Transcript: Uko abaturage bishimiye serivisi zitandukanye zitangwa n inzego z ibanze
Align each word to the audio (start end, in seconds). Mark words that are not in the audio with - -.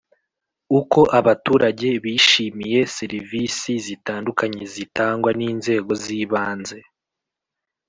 Uko 0.79 0.99
abaturage 1.19 1.89
bishimiye 2.03 2.79
serivisi 2.97 3.71
zitandukanye 3.85 4.63
zitangwa 4.73 5.29
n 5.39 5.41
inzego 5.51 5.91
z 6.03 6.05
ibanze 6.21 6.77